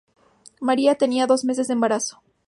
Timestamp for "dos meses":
1.27-1.67